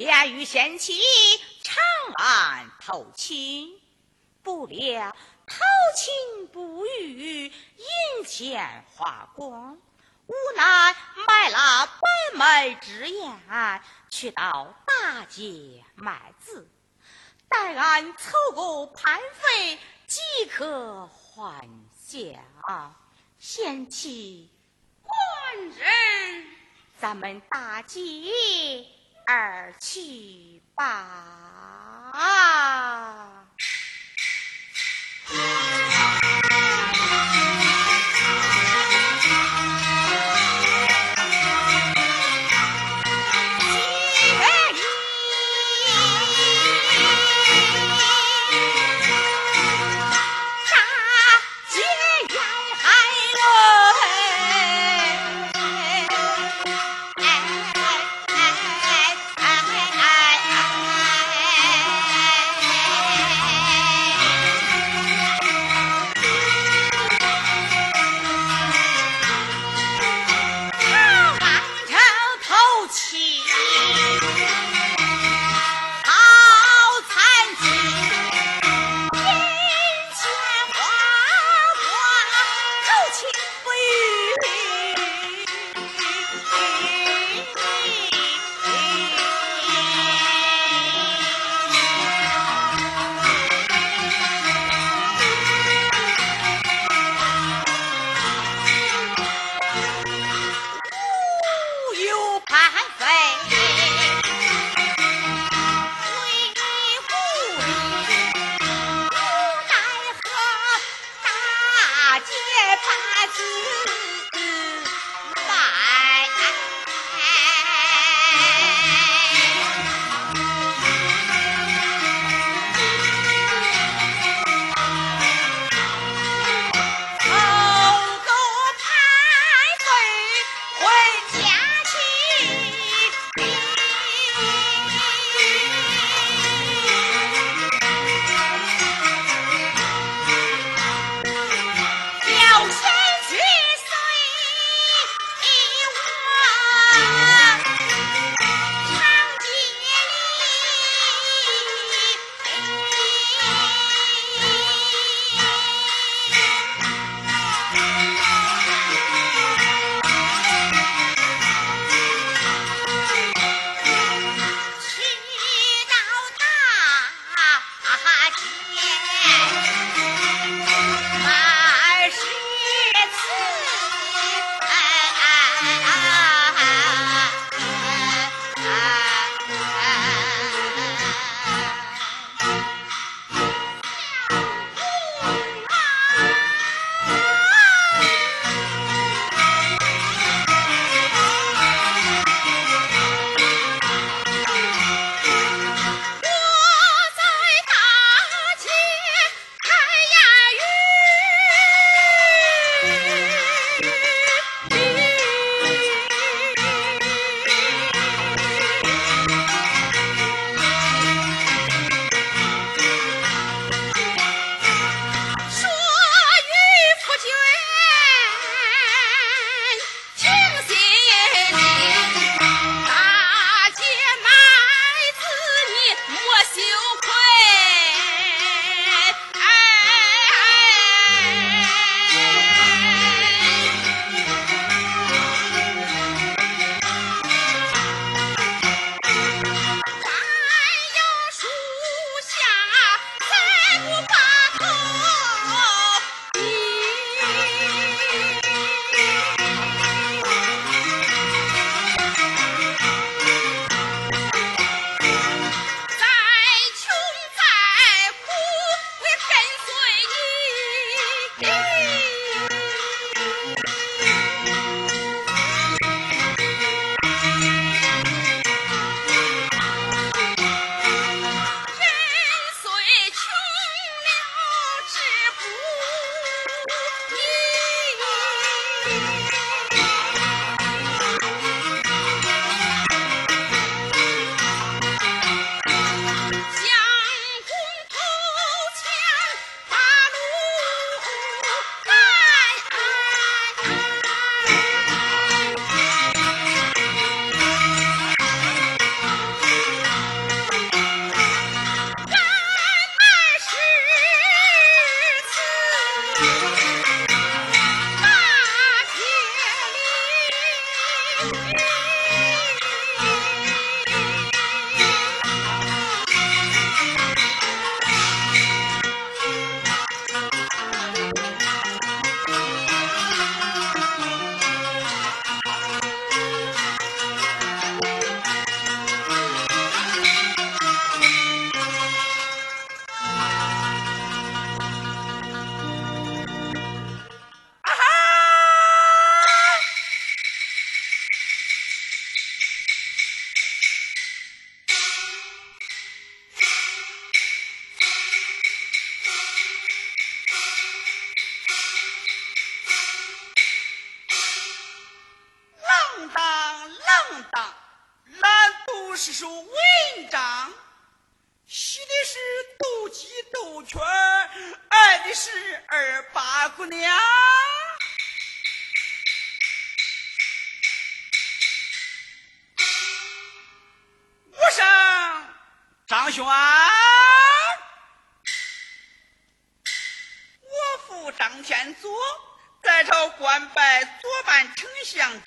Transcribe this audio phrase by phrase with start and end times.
[0.00, 0.98] 便欲掀起
[1.62, 1.76] 长
[2.14, 3.78] 安投亲，
[4.42, 5.14] 不料
[5.46, 5.58] 投
[5.94, 9.76] 亲不遇，银钱花光，
[10.26, 10.96] 无奈
[11.28, 16.66] 卖了百门之言，去到大街卖字，
[17.46, 22.94] 待俺凑够盘费，即可还乡。
[23.38, 24.48] 贤妻，
[25.02, 26.46] 官人，
[26.98, 27.82] 咱们大
[29.32, 30.84] 二七八。
[32.12, 33.46] 啊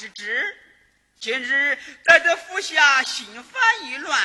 [0.10, 0.60] 去吧。
[1.20, 4.20] 今日在这府下心烦意乱，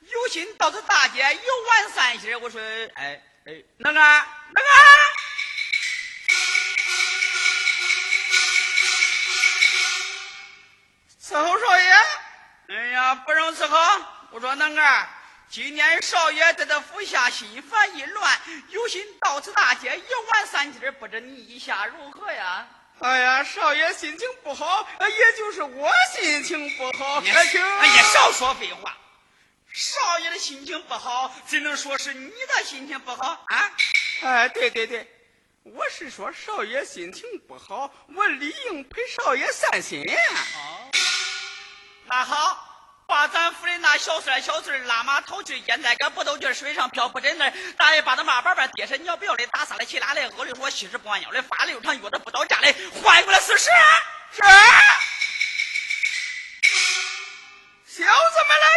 [0.00, 2.40] 有心到这大街游玩散心。
[2.40, 2.60] 我说，
[2.94, 4.68] 哎哎，那个那个，
[11.22, 11.90] 伺候少爷。
[12.68, 14.04] 哎呀，不容伺候。
[14.30, 15.08] 我说，那个，
[15.50, 22.66] 今年少爷在这府下心烦意乱，有心到此大街游玩三歇，不知你意下如何呀？
[23.00, 27.20] 哎呀，少爷心情不好，也就是我心情不好。
[27.20, 28.96] 哎呀，少说废话。
[29.72, 33.72] 少爷的心情不好，只能说是你的心情不好啊。
[34.22, 35.08] 哎，对对对，
[35.62, 40.04] 我是说少爷心情不好，我理应陪少爷散心。
[40.54, 40.90] 好，
[42.04, 42.59] 那好。
[43.28, 53.64] 咱府里那小孙小孙拉马头去，现在搁不斗劲水上漂不真的，大爷把他妈板板，爹神鸟不要的，打撒了起拉来，饿的说七十不弯腰的，发的又长约的不到家的，换过来四十。
[54.32, 54.42] 是。
[57.86, 58.69] 小子们来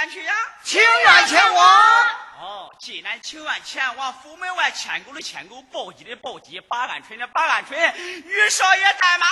[0.00, 0.34] 还是不愿去呀？
[0.64, 2.06] 情愿前往。
[2.40, 7.78] 哦，既然情愿前往，府门外牵狗的牵狗，抱鸡的抱鸡，八安春的八安春，
[8.24, 9.26] 余少爷带马。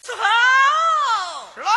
[0.00, 0.14] 走，
[1.56, 1.68] 来。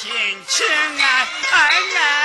[0.00, 0.08] 亲
[0.46, 2.17] 亲爱爱爱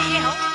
[0.00, 0.47] 以后。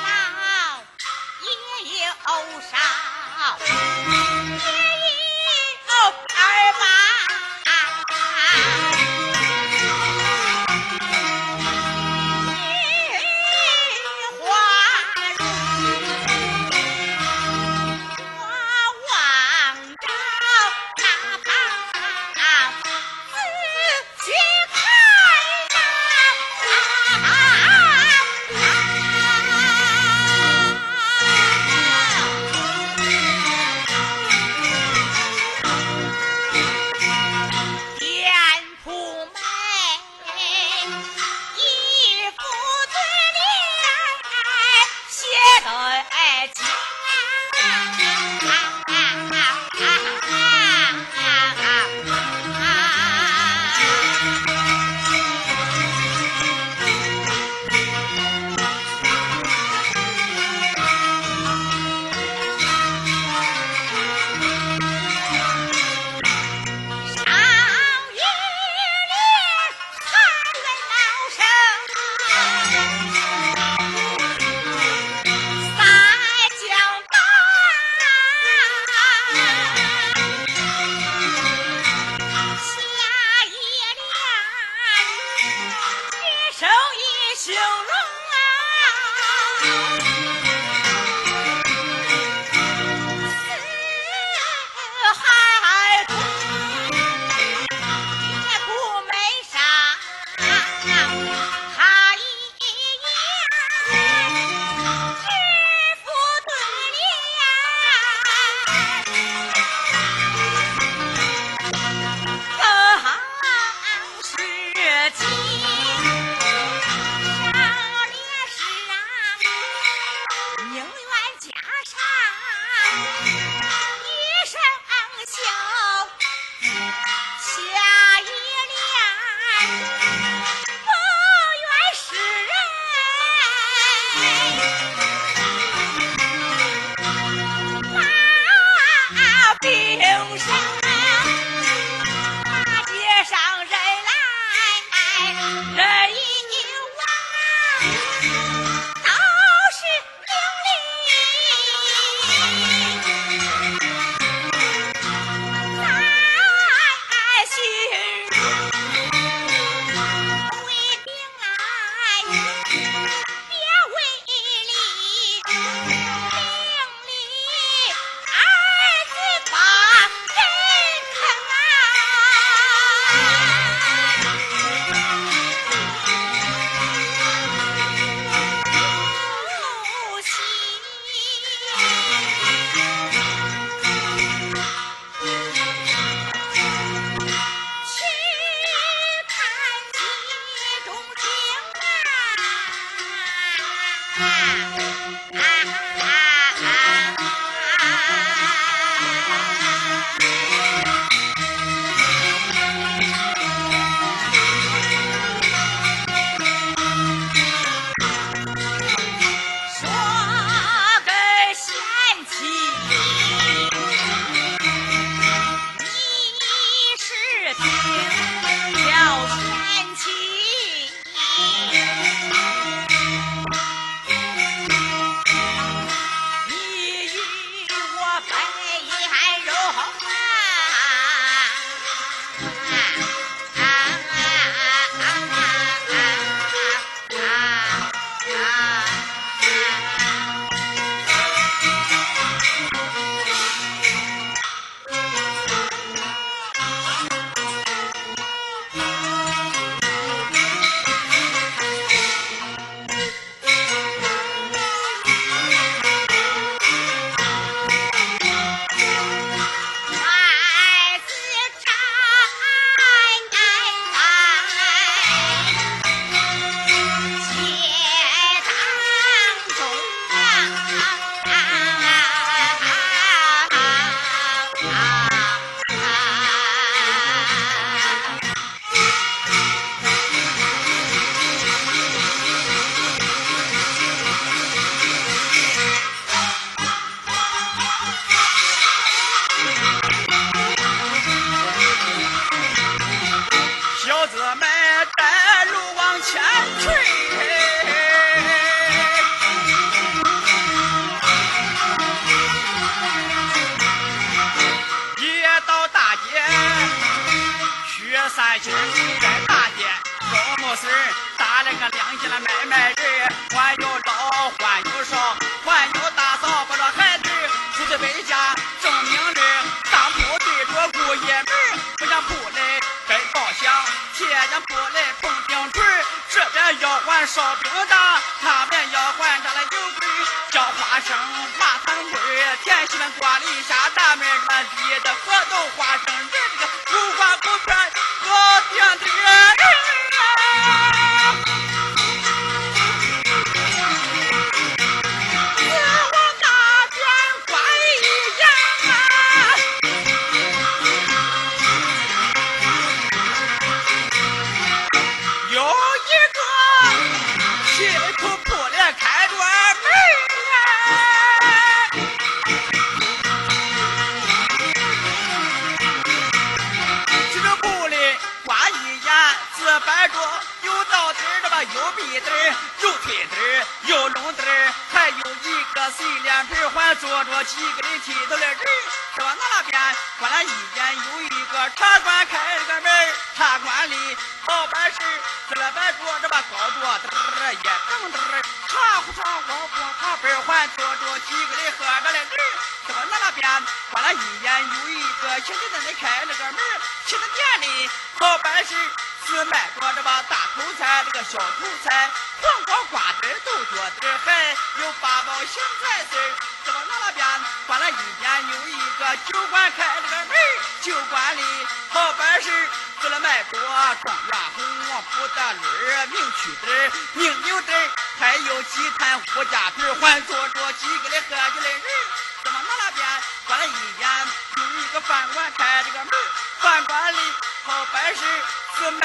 [85.46, 88.23] 一手一袖，弄。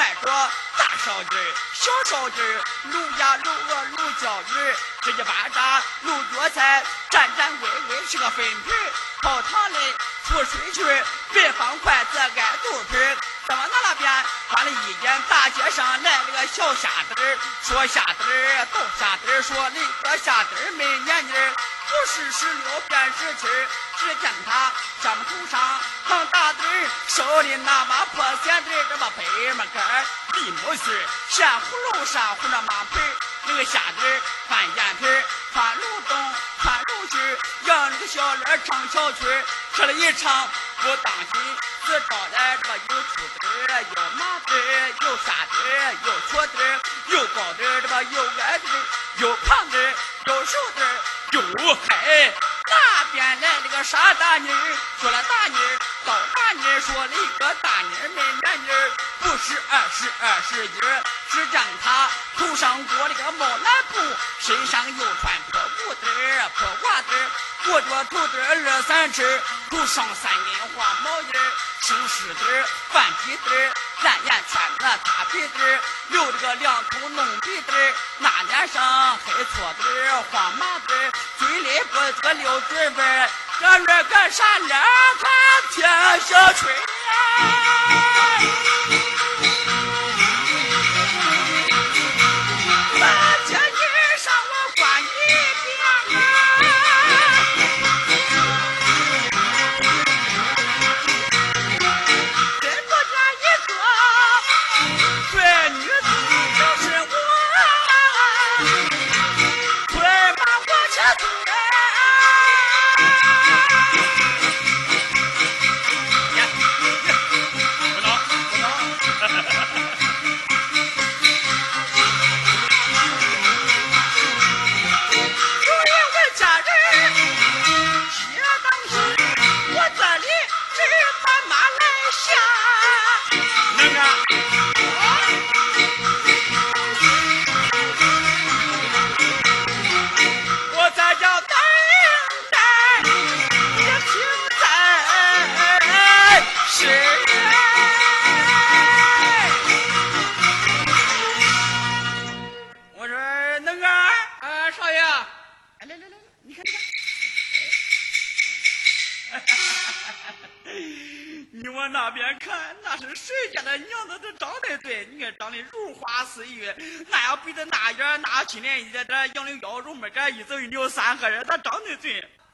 [0.09, 0.31] 开着
[0.75, 8.91] 大烧鸡儿小烧鸡儿卤鸭卤鹅卤脚鱼儿一吱巴巴卤蕨菜颤颤巍巍是个粉皮儿
[9.21, 9.75] 泡汤里
[10.25, 10.83] 出水去
[11.31, 12.29] 别放筷子挨
[12.63, 12.97] 肚皮。
[12.97, 13.17] 儿
[13.47, 21.35] 怎么那那边穿了一眼大街上来了个小瞎子儿说瞎子儿就瞎子儿说那个瞎子儿没眼睛
[21.87, 23.47] 不是十六变十七
[23.99, 24.71] 只见他
[25.03, 25.59] 上头上
[26.07, 30.83] 扛大墩儿，手里拿把破鞋子儿，这么背么杆儿，立木须
[31.27, 39.43] 咸葫芦上糊着马盆儿，那个虾子儿翻眼皮儿，穿芦洞，穿芦须，养那个小脸唱小曲儿，
[39.75, 40.47] 吃了一场
[40.81, 41.57] 不当心。
[41.85, 48.85] 只招来这个有兔子儿，有马子儿，有沙子儿，有瘸子儿，有高子儿，这个有矮子儿，
[49.17, 52.33] 有胖子儿，有瘦子儿，有黑。
[52.69, 61.03] 那边来了个傻大妮儿，说了大妮儿，倒大妮儿说了一个大妮儿没年妮儿，不是二十二十一儿。
[61.31, 63.99] 只见他头上裹了个毛蓝布，
[64.39, 67.31] 身上又穿破裤子儿、破褂子，
[67.65, 71.51] 裹着头子儿二三尺，头上三根花毛印儿。
[71.81, 84.69] 青狮子儿、饭鸡子儿，蓝眼圈子、大鼻子儿，留着个两口浓鼻子儿，那脸上黑搓子儿、黄麻子儿，嘴里不这个溜嘴巴儿，这二个啥脸
[85.19, 85.29] 看
[85.71, 86.71] 天小吹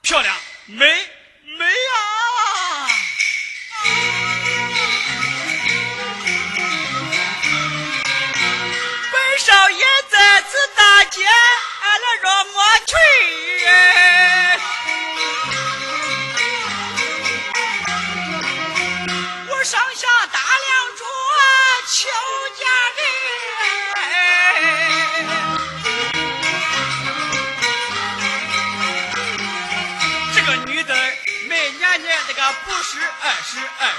[0.06, 0.38] 漂亮，
[0.68, 0.86] 美
[1.58, 2.88] 美啊！
[9.12, 12.94] 本少爷在此大街，俺来若莫去。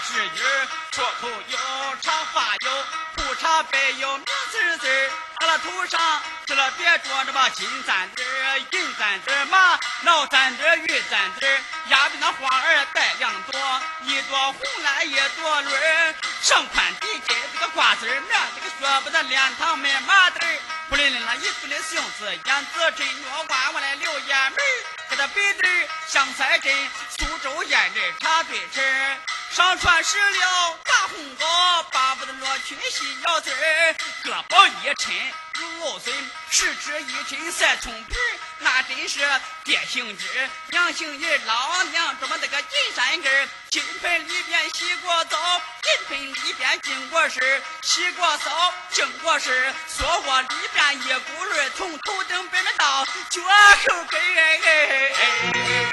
[0.06, 1.58] 十二十一儿，绰头有，
[2.00, 2.84] 长发有，
[3.16, 8.22] 裤衩白有，明丝丝儿，俺那头上这了别着这么金簪子、
[8.70, 24.62] 银簪子儿、马脑簪子、玉簪子，压边那花儿带两朵，一朵红来一朵绿儿，上宽底尖这个瓜子儿，面这个雪不得脸膛没麻子儿，不灵灵那一嘴的杏子，眼子真月弯弯来流眼眉
[25.10, 26.72] 儿，这鼻子儿像彩针，
[27.18, 29.16] 苏州胭脂插对齿儿。
[29.50, 35.12] 上穿石榴大红袄，巴不得罗裙细腰子儿，胳膊一抻
[35.54, 36.12] 如藕笋，
[36.50, 39.20] 十指一抻赛葱皮儿，那真是
[39.64, 55.85] 爹姓支，娘姓人，老娘这么那个金山根儿，金盆里边洗过澡，银盆里边经过身，洗过澡经过身，说过里边一股轮，从头顶奔着到脚后跟儿。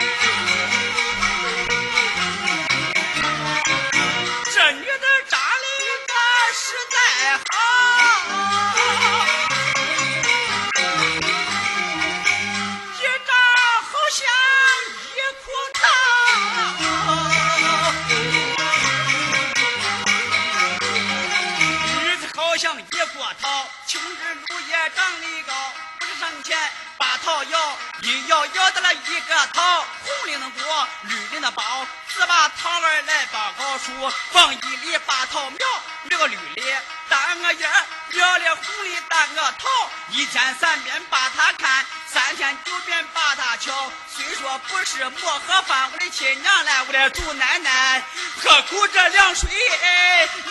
[46.15, 48.03] 亲娘来，我的祖奶奶
[48.37, 49.49] 喝口这凉水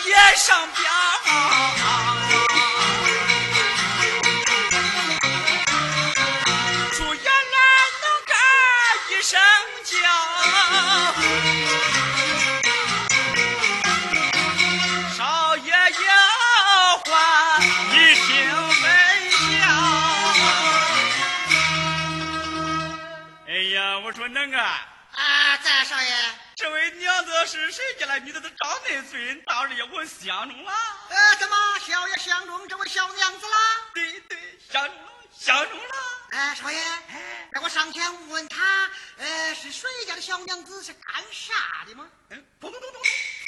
[0.03, 2.12] 也上膘。
[32.33, 33.57] 相中这位小娘子啦？
[33.93, 35.93] 对对，相中了，相中了。
[36.31, 36.83] 哎，少爷，
[37.51, 40.83] 让我上前问问他，呃，是谁家的小娘子？
[40.83, 42.09] 是干啥的吗？
[42.31, 42.97] 嗯，不不不不，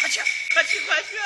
[0.01, 0.21] 快去，
[0.53, 1.17] 快去，快去！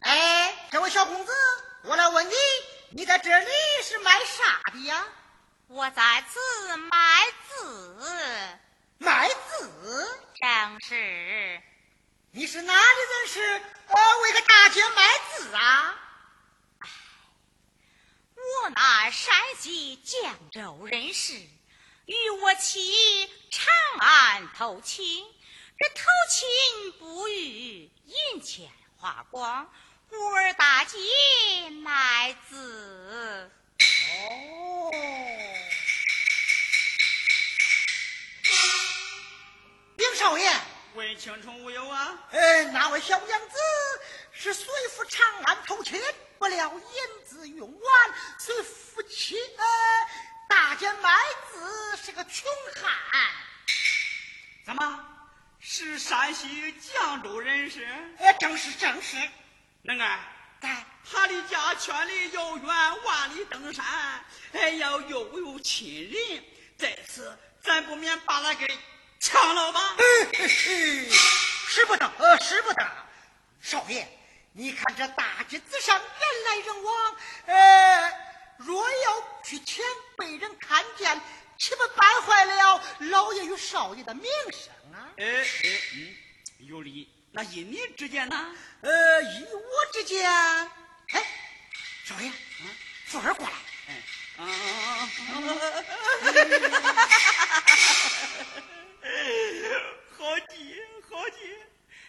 [0.00, 1.32] 哎，这位小公子，
[1.84, 2.34] 我来问你，
[2.90, 3.50] 你在这里
[3.82, 5.06] 是卖啥的呀？
[5.68, 8.58] 我在此卖字，
[8.98, 10.20] 卖字？
[10.38, 11.62] 正是。
[12.34, 13.62] 你是哪里人士？
[13.88, 15.94] 呃，为个大姐卖字啊？
[18.34, 21.34] 我乃山西绛州人士，
[22.06, 25.26] 与我妻长安投亲。
[25.78, 29.70] 这投亲不遇，银钱花光，
[30.08, 30.98] 故而大姐
[31.82, 33.52] 卖字。
[34.30, 34.90] 哦，
[39.98, 40.50] 禀少爷，
[40.94, 42.18] 问清楚无有啊？
[42.30, 43.56] 呃，那位小娘子
[44.32, 46.00] 是随赴长安投亲。
[46.38, 49.64] 不料银子用完，随夫妻呃
[50.48, 51.10] 大姐卖
[51.52, 52.92] 字是个穷汉。
[54.66, 55.04] 怎么
[55.60, 57.86] 是山西绛州人士？
[58.18, 59.16] 哎，正是正是。
[59.82, 60.18] 能儿，
[60.60, 62.66] 在他的家千里遥远，
[63.04, 63.84] 万里登山，
[64.52, 66.44] 哎呀，又有亲人，
[66.76, 68.66] 在此咱不免把他给
[69.22, 69.96] 抢了吧？
[71.68, 72.84] 使不得，呃，使不得，
[73.60, 74.04] 少爷。
[74.52, 76.08] 你看这大街之上人
[76.44, 78.12] 来人往，呃，
[78.58, 79.84] 若要去抢，
[80.18, 81.20] 被人看见，
[81.56, 85.08] 岂不败坏了老爷与少爷的名声啊？
[85.16, 85.44] 哎哎
[85.94, 86.14] 嗯，
[86.66, 87.08] 有理。
[87.30, 88.54] 那依你之见呢？
[88.80, 91.24] 呃，依我之见，哎，
[92.04, 92.68] 少爷，嗯，
[93.06, 93.52] 富儿过来。
[93.86, 94.02] 哎，
[94.38, 95.08] 啊，
[100.16, 101.36] 好急，好急。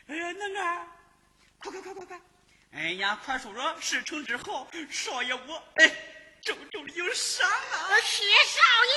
[0.08, 0.88] 哎呀，能儿，
[1.58, 2.22] 快快快快快！
[2.74, 5.88] 哎呀，快说说事成之后，少爷我哎，
[6.44, 8.00] 重重的有赏啊！
[8.02, 8.94] 谢少爷，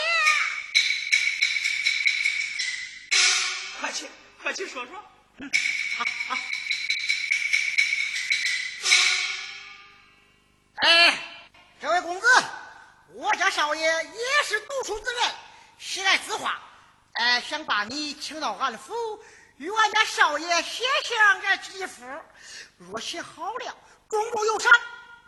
[3.80, 4.06] 快去
[4.42, 5.12] 快去说说。
[5.38, 5.50] 嗯，
[17.56, 18.94] 想把你请到俺府。
[19.56, 22.04] 与俺家少爷写上这几幅，
[22.76, 23.76] 若写好了，
[24.10, 24.70] 重重有赏。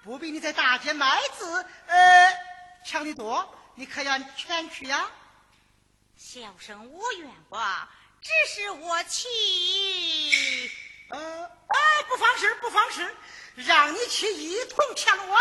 [0.04, 2.38] 不比你在大街卖字，呃，
[2.84, 3.54] 强得多。
[3.76, 5.08] 你可愿前去呀？
[6.18, 7.88] 小生无愿吧，
[8.20, 10.70] 只是我妻……
[11.08, 13.16] 呃，哎，不妨事，不妨事，
[13.54, 15.40] 让你去一同前往。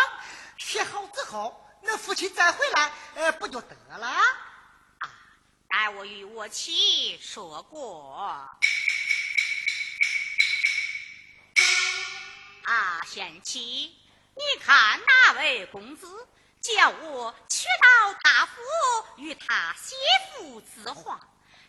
[0.58, 4.10] 写好之后，那夫妻再回来，呃，不就得了？
[5.78, 8.50] 啊，待我与我妻说过。
[12.64, 13.96] 啊，贤妻，
[14.34, 16.28] 你看那位公子
[16.60, 18.56] 叫我去到大府
[19.18, 19.96] 与他写
[20.34, 21.20] 幅字画，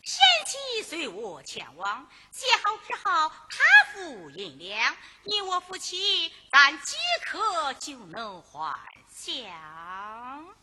[0.02, 8.80] 贤妻随我前往，写好之后他付银两，你我夫妻咱即刻就能还
[9.14, 10.56] 乡，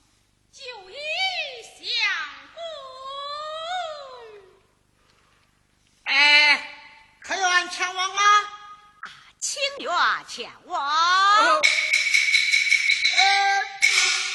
[0.51, 0.95] 就与
[1.61, 1.85] 相
[2.55, 2.61] 公。
[6.05, 6.61] 哎，
[7.21, 8.21] 可愿前往啊？
[9.39, 9.91] 情愿
[10.27, 10.81] 前往。
[13.17, 13.21] 呃，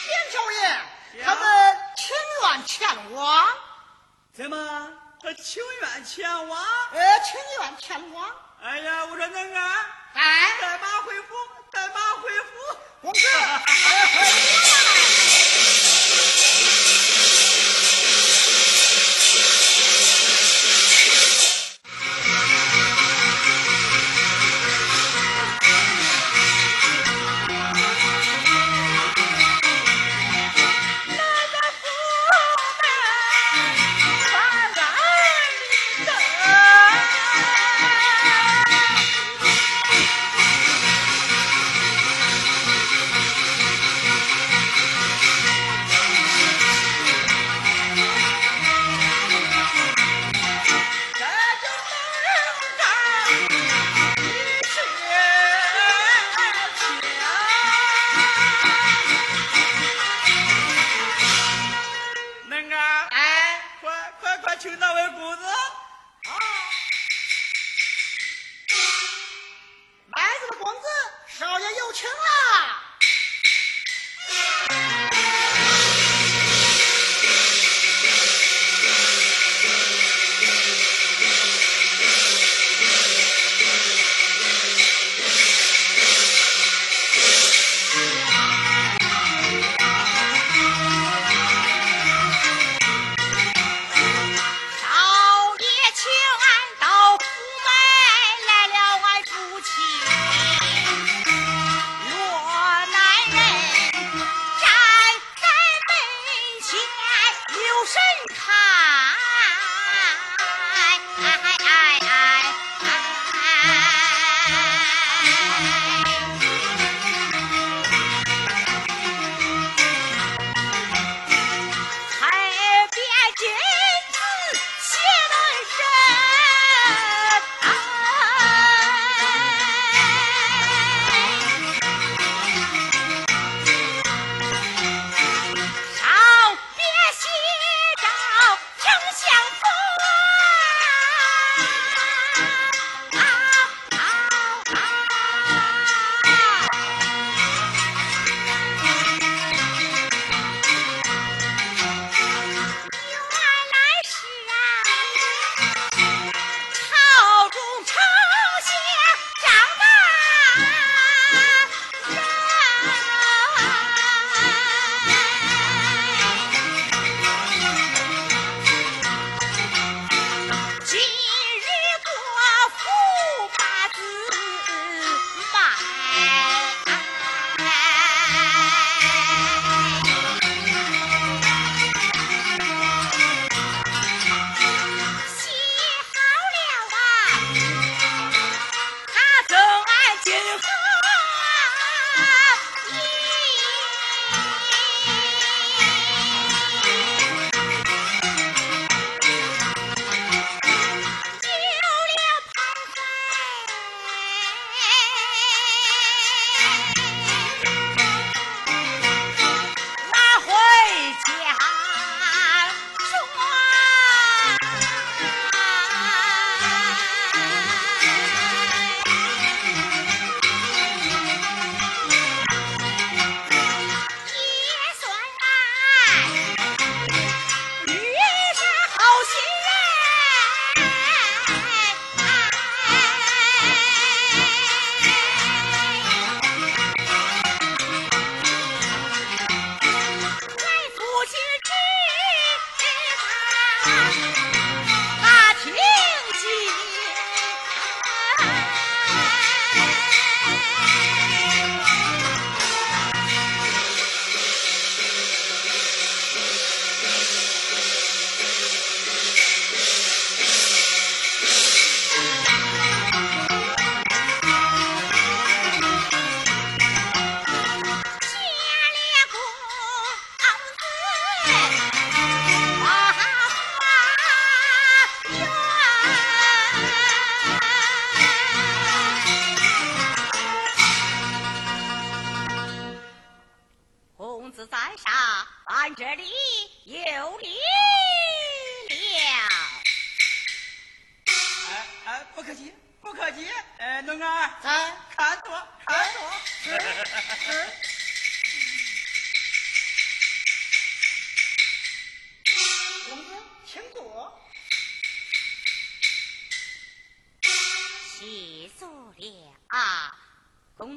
[0.09, 0.81] 严少爷，
[1.25, 3.47] 他们情愿前往。
[4.35, 4.57] 怎么？
[5.23, 6.65] 他情愿前往？
[6.93, 8.31] 呃，情愿前往。
[8.63, 11.35] 哎呀，我说能啊，哎，带马回府，
[11.71, 13.11] 带马回府，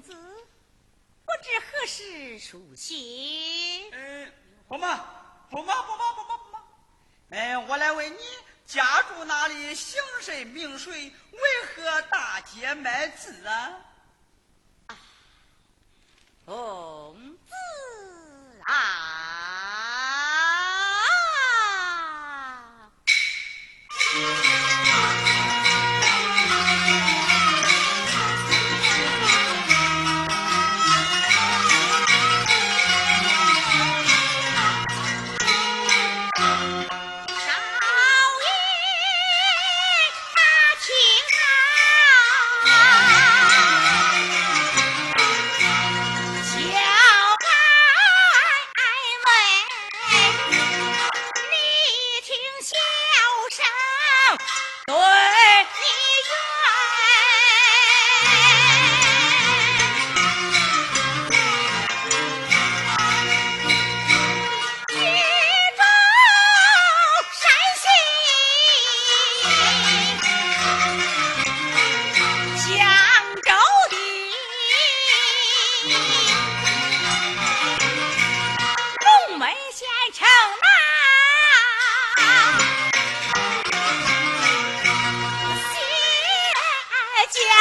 [0.04, 0.14] 字，
[1.26, 2.94] 不知何时书写。
[4.68, 4.98] 不忙
[5.50, 7.68] 不忙不忙不忙不忙。
[7.68, 8.20] 我来问你，
[8.66, 9.74] 家住哪里？
[9.74, 11.12] 姓甚名谁？
[11.32, 11.40] 为
[11.76, 13.80] 何大街卖字啊？
[16.46, 16.83] 哦。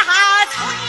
[0.04, 0.81] 哈村。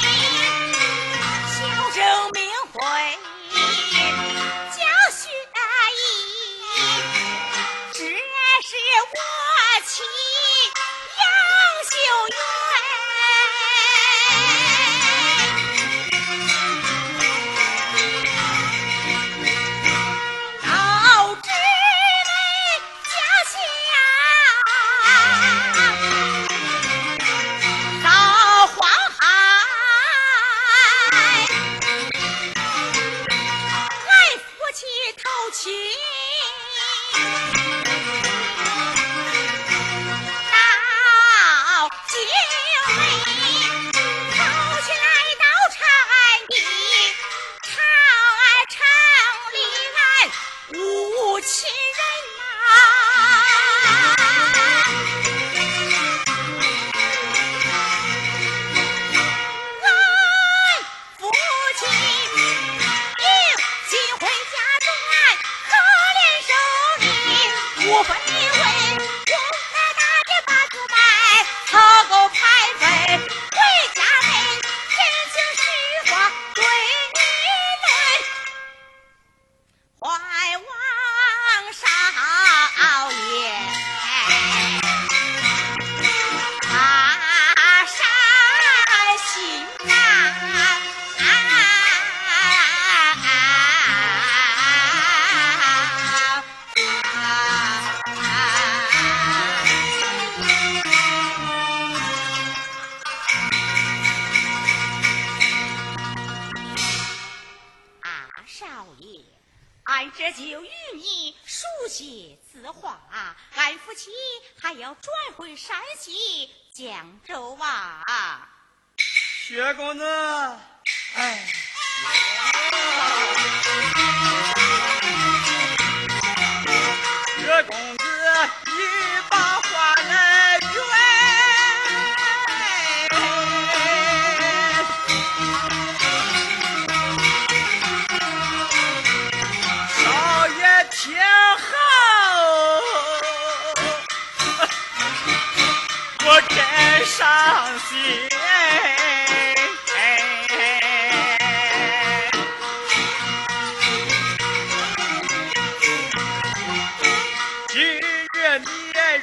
[157.73, 158.67] 今日你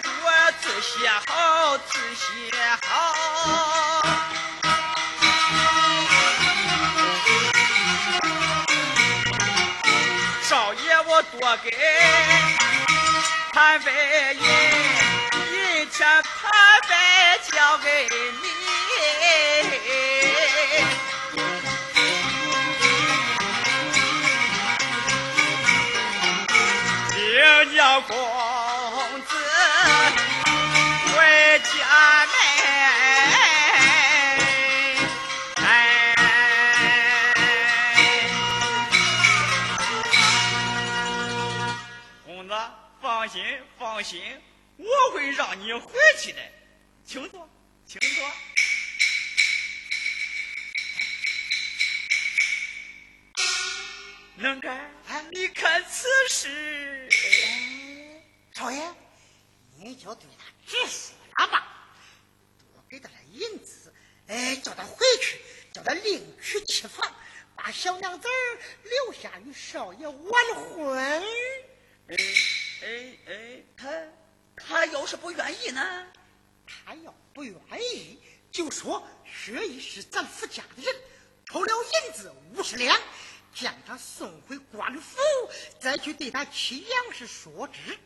[0.03, 0.27] 若
[0.61, 2.51] 字写好，字写
[2.83, 4.03] 好，
[10.43, 11.71] 少爷我多给
[13.53, 13.93] 盘费
[14.35, 14.45] 用，
[15.53, 16.97] 一切盘费
[17.53, 18.09] 交给
[18.43, 18.51] 你。
[44.01, 44.23] 放心，
[44.79, 46.39] 我会让你回去的。
[47.05, 47.47] 请坐，
[47.85, 48.33] 请坐。
[54.37, 54.91] 能干，
[55.31, 57.11] 你看此事。
[58.55, 58.91] 少爷，
[59.77, 61.93] 你就对他直说了吧，
[62.73, 63.93] 多给他点银子，
[64.29, 65.39] 哎，叫他回去，
[65.75, 67.15] 叫他另娶妻房，
[67.55, 68.27] 把小娘子
[68.83, 71.23] 留下与少爷完婚。
[72.83, 73.91] 哎哎，他
[74.57, 76.07] 他要是不愿意呢？
[76.67, 77.55] 他要不愿
[77.95, 78.19] 意，
[78.51, 80.95] 就说薛姨是咱府家的人，
[81.45, 82.99] 偷了银子五十两，
[83.55, 85.19] 将他送回官府，
[85.79, 87.99] 再去对他妻杨氏说之。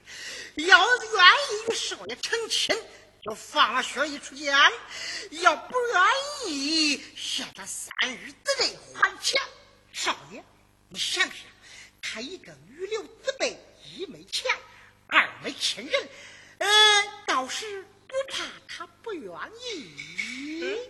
[0.56, 2.76] 要愿意与少爷成亲，
[3.22, 4.72] 就放了薛姨出家；
[5.30, 9.40] 要不愿意，限他三日之内还钱。
[9.92, 10.42] 少爷，
[10.88, 11.36] 你想想，
[12.02, 13.56] 他一个女流之辈。
[13.96, 14.50] 一没钱，
[15.06, 16.08] 二没亲人，
[16.58, 16.66] 呃，
[17.26, 19.32] 倒是不怕他不愿
[19.62, 20.80] 意。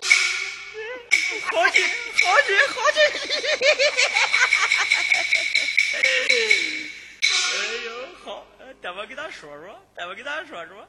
[1.51, 2.99] 好姐，好姐，好姐。
[7.25, 7.27] 哎
[7.85, 8.47] 呦，好，
[8.81, 10.89] 待我给他说说，待我给他说说。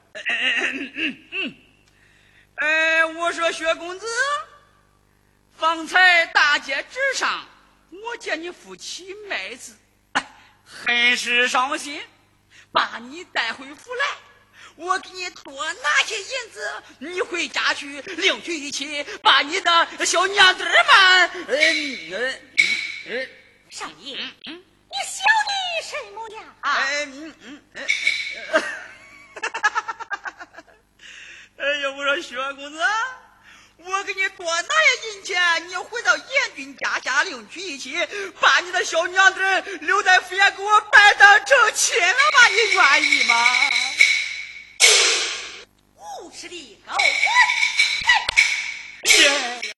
[2.56, 4.06] 哎，我说薛公子，
[5.56, 7.46] 方才大街之上，
[7.90, 9.76] 我见你夫妻卖子。
[10.66, 12.02] 很是伤心，
[12.72, 14.04] 把你带回府来。
[14.76, 20.74] 我给你多拿些银子，你回家去另娶一妻，把你的小娘子们。
[21.48, 22.40] 嗯嗯
[23.06, 23.28] 嗯，
[23.70, 24.62] 少、爷、你
[25.06, 25.52] 小的
[25.82, 26.42] 什么呀？
[26.62, 27.80] 嗯嗯嗯，
[28.52, 30.20] 哈哈哈哈哈
[30.56, 30.64] 哈！
[31.56, 32.78] 哎呀，我说薛公子。
[33.88, 36.26] 我给你多拿些银钱你回到严
[36.56, 37.96] 军家家领娶一妻
[38.40, 39.40] 把你的小娘子
[39.80, 43.70] 留在府衙给我拜当成亲了吧你愿意吗？
[46.18, 47.00] 无耻的狗官
[49.62, 49.75] 耶